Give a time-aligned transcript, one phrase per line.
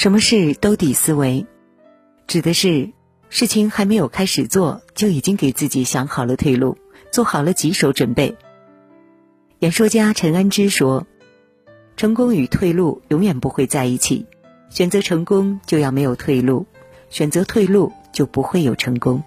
[0.00, 1.44] 什么是兜底思维？
[2.26, 2.90] 指的是
[3.28, 6.78] 事情还没有开始做，就已经给自己想好了退路，
[7.12, 8.34] 做好了棘手准备。
[9.58, 11.06] 演说家陈安之说
[11.98, 14.24] ：“成功与退路永远不会在一起，
[14.70, 16.64] 选择成功就要没有退路，
[17.10, 19.22] 选择退路就不会有成功。”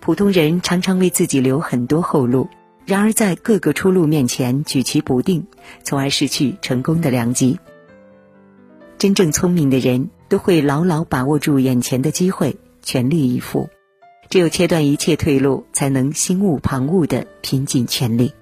[0.00, 2.48] 普通人常常为自己留很多后路，
[2.86, 5.46] 然而在各个出路面前举棋不定，
[5.84, 7.60] 从而失去成功的良机。
[9.00, 13.70] 真正聪明的人都会牢牢把握住眼前的机会，全力以赴。
[14.28, 18.34] 只有切断一切退路，才能心无旁骛的拼尽全力。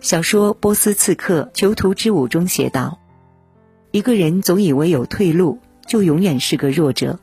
[0.00, 2.98] 小说《波斯刺客：囚徒之舞》中写道
[3.92, 7.20] ：“一个人总以为有退路，就永远是个弱者。”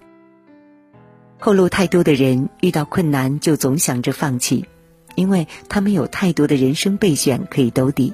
[1.41, 4.67] 后路太多的人遇到困难就总想着放弃，
[5.15, 8.13] 因为他们有太多的人生备选可以兜底，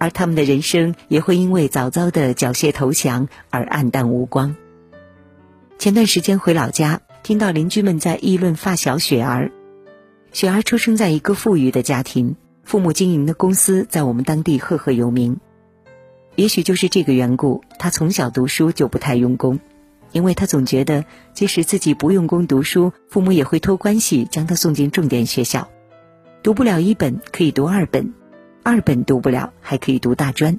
[0.00, 4.56] 而他们的人生也会因为早早的缴械投降而黯淡无光。
[5.78, 9.52] 前段时间回老家，听到邻居们在议论发小雪儿。
[10.32, 15.38] 雪儿出生在一个富裕的家庭，父母经营的公司在我们当地赫赫有名。
[16.34, 19.60] 也许就是这个缘故，她从小读书就不太用功。
[20.12, 21.04] 因为他总觉得，
[21.34, 25.68] 即使自己不用功读书，父母也会托关系将他送进重点学校。
[26.42, 28.12] 读不了一本可以读二本，
[28.62, 30.58] 二本读不了还可以读大专。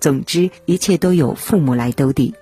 [0.00, 2.34] 总之，一切都有父母来兜底。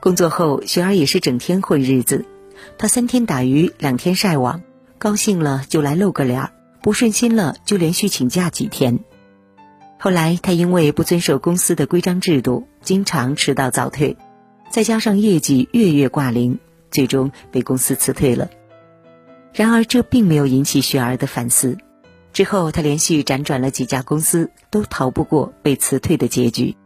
[0.00, 2.24] 工作后，雪儿也是整天混日子。
[2.78, 4.62] 他三天打鱼两天晒网，
[4.98, 9.00] 高兴了就来露个脸儿，不顺心了就连续请假几天。
[9.98, 14.16] 后来，他因为不遵守公司的规章制度，经常迟到早退。
[14.70, 16.58] 再加上业绩月月挂零，
[16.90, 18.50] 最终被公司辞退了。
[19.52, 21.78] 然而，这并没有引起雪儿的反思。
[22.34, 26.76] 之后，他连续辗转了几家公司，都逃不过被辞退的结局。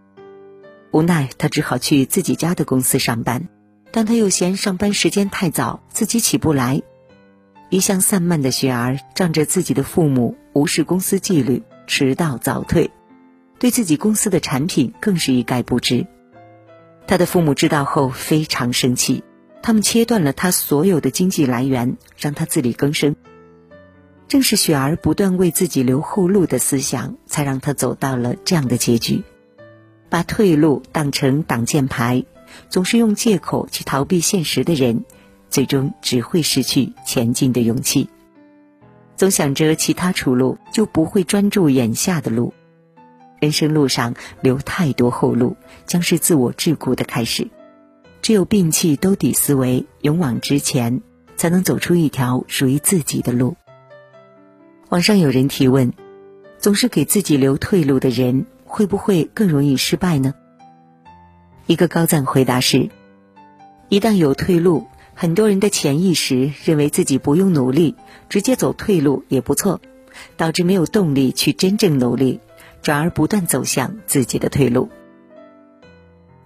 [0.90, 3.48] 无奈，他只好去自己家的公司上班，
[3.90, 6.82] 但他又嫌上班时间太早，自己起不来。
[7.70, 12.90] 一向散漫的雪儿，仗着自己的父母无视公司纪律，迟到早退，
[13.58, 16.06] 对自己公司的产品更是一概不知。
[17.06, 19.24] 他的父母知道后非常生气，
[19.62, 23.16] 他们切断了他所有的经济来源，让他自力更生。
[24.28, 29.24] 正是雪儿不断为自己留后路的思想，才让他走到了这样的结局。
[30.10, 32.24] 把退路当成挡箭牌，
[32.68, 35.04] 总是用借口去逃避现实的人，
[35.48, 38.08] 最终只会失去前进的勇气。
[39.16, 42.52] 总想着其他出路，就不会专注眼下的路。
[43.40, 45.56] 人生路上留太多后路，
[45.86, 47.48] 将是自我桎梏的开始。
[48.20, 51.00] 只有摒弃兜底思维，勇往直前，
[51.36, 53.56] 才能走出一条属于自己的路。
[54.88, 55.92] 网上有人提问：
[56.58, 60.32] 总是给自己留退路的人，会不会更容易失败呢？
[61.66, 62.88] 一个高赞回答是：
[63.90, 67.96] 一旦有退路，很多人的潜意识认为自己不用努力，
[68.30, 69.82] 直接走退路也不错，
[70.38, 72.40] 导致没有动力去真正努力。
[72.80, 74.88] 转而不断走向自己的退路。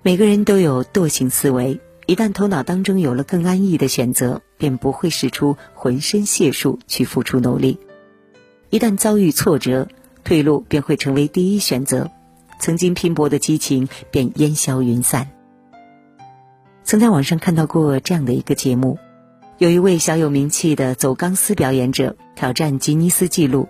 [0.02, 7.78] 每个人都有惰性思维，一旦头脑当中有了更安逸的选择，便不会使出浑身解数去付出努力。
[8.72, 9.86] 一旦遭遇挫折，
[10.24, 12.10] 退路便会成为第一选择，
[12.58, 15.28] 曾经拼搏的激情便烟消云散。
[16.82, 18.98] 曾在网上看到过这样的一个节目，
[19.58, 23.68] 有一位小有名气的走钢丝表演者挑战吉尼斯纪录。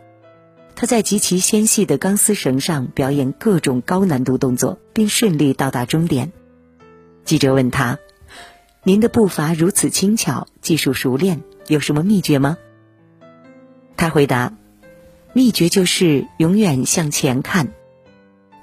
[0.77, 6.31] 他在极其纤细的钢丝绳上表演各种高难度动作，并顺利到达终点。
[7.25, 7.99] 记者问他
[8.85, 12.57] ：“您的步伐如此轻巧，技术熟练，有什么秘诀吗？”
[13.99, 14.55] 他回答
[15.35, 17.69] ：“秘诀就是永远向前看。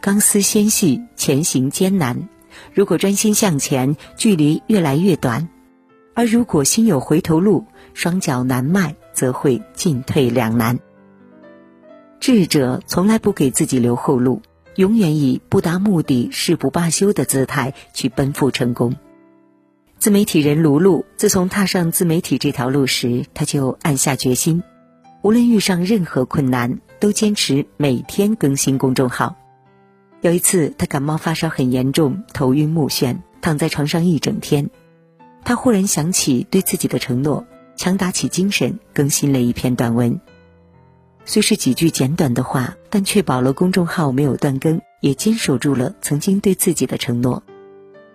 [0.02, 2.30] 钢丝纤细，前行艰难。
[2.74, 5.48] 如果专心向前，距离越来越短；
[6.14, 10.80] 而如果心有回头路，双脚难迈，则会进退两难。”
[12.20, 14.42] 智者从来不给自己留后路，
[14.76, 18.96] 永远以不达目的誓不罢休的姿态去奔赴成功。
[19.98, 24.64] 自媒体人卢璐自从踏上自媒体这条路时，他就暗下决心，
[25.22, 29.36] 无论遇上任何困难，都坚持每天更新公众号。
[30.22, 34.70] 有一次，他感冒发烧很严重，头晕目眩，躺在床上一整天。
[35.44, 37.46] 他忽然想起对自己的承诺，
[37.76, 40.20] 强打起精神，更新了一篇短文。
[41.26, 47.44] 虽是几句简短的话，但确保了公众号没有断更，也坚守住了曾经对自己的承诺。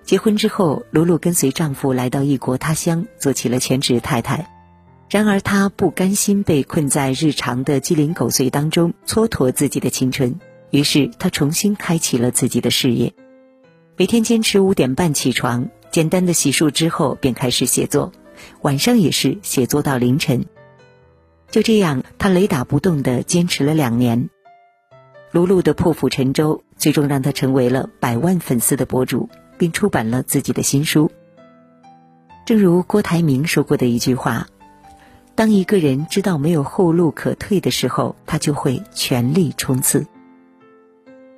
[0.04, 4.53] 结婚之后，露露跟随丈夫来到异国他乡，做起了全职太太。
[5.10, 10.40] 然而，他不甘心被困在日常的鸡零狗碎当中，蹉跎自己的青春。
[10.70, 13.12] 于是，他重新开启了自己的事业。
[13.96, 18.10] 每天坚持五点半起床，简单的洗漱之后便开始写作，
[18.62, 20.46] 晚上也是写作到凌晨。
[21.48, 24.30] 就这样，他雷打不动地坚持了两年。
[25.30, 29.28] 卢璐的破釜沉舟，最终让他成为了百万粉丝的博主，
[29.58, 31.12] 并出版了自己的新书。
[32.44, 34.48] 正如郭台铭说过的一句话
[35.34, 40.06] ：“当一个人知道没有后路可退的时候，他就会全力冲刺。”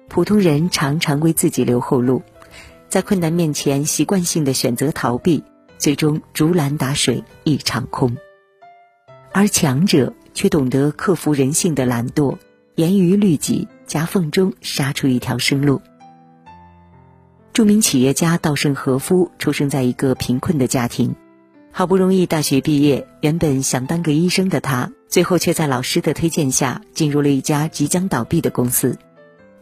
[0.08, 2.22] 普通人常常为自己留后路，
[2.88, 5.42] 在困难面前习惯性的选择逃避，
[5.78, 8.16] 最终竹篮打水一场空。
[9.32, 12.36] 而强者却懂得克服人性的懒惰，
[12.76, 15.82] 严于律己，夹缝中杀出一条生路。
[17.52, 21.14] 著名企业家稻盛和夫出生在一个贫困的家庭，
[21.78, 28.96] 好不容易大学毕业，原本想当个医生的他，最后却在老师的推荐下进入了一家即将倒闭的公司。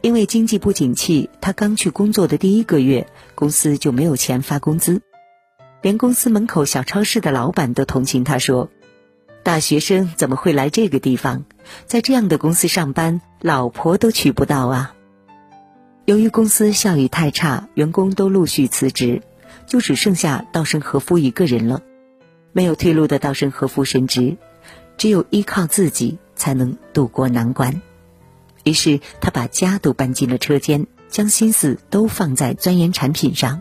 [0.01, 5.03] 因为经济不景气，他刚去工作的第一个月，公司就没有钱发工资，
[5.83, 8.71] 连公司门口小超市的老板都同情他说。
[9.43, 11.45] 大学生怎么会来这个地方？
[11.87, 14.95] 在这样的公司上班，老婆都娶不到啊！
[16.05, 19.21] 由于公司效益太差，员工都陆续辞职，
[19.67, 21.83] 就只剩下稻盛和夫一个人了。
[22.55, 24.37] 没有退路的稻盛和夫深知，
[24.97, 27.83] 只有依靠自己才能渡过难关。
[28.63, 33.61] 于是，他把家都搬进了车间，将心思都放在钻研产品上。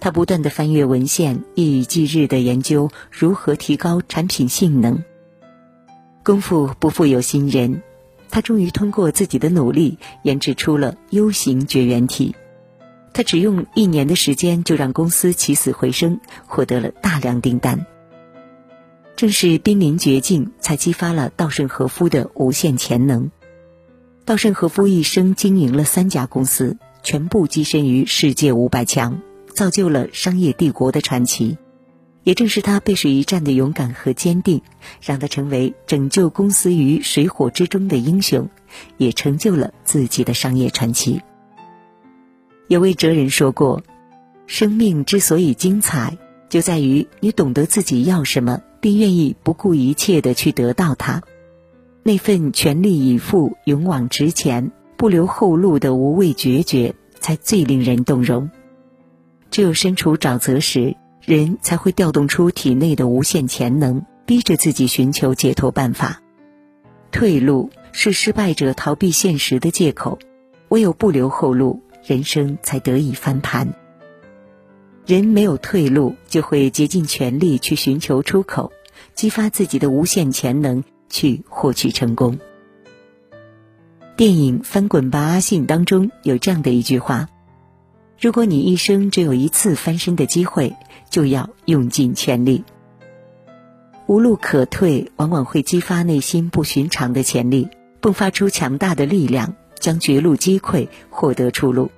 [0.00, 5.04] 他不断的翻阅文献，一以继日的研究如何提高产品性能。
[6.24, 7.82] 功夫不负有心人，
[8.30, 12.34] 他终于通过自己的努力研制出了 U 型绝缘体。
[13.12, 17.86] 他只用一年的时间就让公司起死回生，获得了大量订单。
[19.16, 23.30] 正是濒临绝境，才激发了稻盛和夫的无限潜能。
[24.24, 29.20] 稻盛和夫一生经营了三家公司，全部跻身于世界五百强。
[29.52, 31.58] 造就了商业帝国的传奇，
[32.22, 34.62] 也正是他背水一战的勇敢和坚定，
[35.02, 38.48] 让他成为拯救公司于水火之中的英雄，
[38.96, 41.20] 也成就了自己的商业传奇。
[42.70, 43.82] 有位哲人说过
[44.46, 46.16] ：“生命之所以精彩，
[46.48, 51.20] 就在于你懂得自己要什么，并愿意不顾一切的去得到它。
[52.04, 58.48] 那份全力以赴、勇往直前、不留后路的无畏决绝，才最令人动容。”
[59.50, 60.94] 只有身处沼泽时，
[61.24, 66.22] 人才会调动出体内的无限潜能，逼着自己寻求解脱办法。
[67.10, 70.20] 退路是失败者逃避现实的借口，
[70.68, 73.72] 唯有不留后路，人生才得以翻盘。
[75.06, 78.72] 人没有退路，就会竭尽全力去寻求出口，
[79.14, 82.38] 激发自己的无限潜能，去获取成功。
[84.16, 87.28] 电影《翻滚吧，阿信》当中有这样的一句话。
[88.20, 90.76] 如果你一生只有一次翻身的机会，
[91.08, 92.62] 就要用尽全力。
[94.06, 97.68] 无路可退，往往会激发内心不寻常的潜力，
[98.02, 101.90] 迸发出强大的力量，将绝路击溃，获得出路。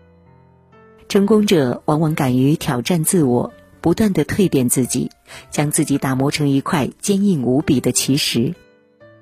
[1.08, 3.52] 成功者往往敢于挑战自我，
[3.82, 5.10] 不断的蜕变自己，
[5.50, 8.54] 将自己打磨成一块坚硬无比的奇石；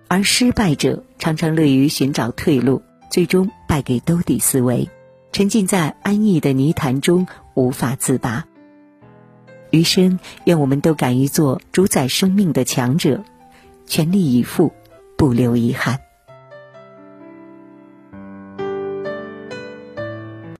[0.07, 4.89] 而失败者常常乐于寻找退路，最终败给兜底思维。
[5.33, 8.47] 沉浸在安逸的泥潭中无法自拔。
[9.71, 13.23] 余生，愿我们都敢于做主宰生命的强者，
[13.87, 14.73] 全力以赴，
[15.17, 16.01] 不留遗憾。